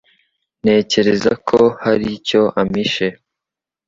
Ntekereza 0.61 1.31
ko 1.47 1.59
hari 1.83 2.05
icyo 2.17 2.41
ampishe. 2.61 3.07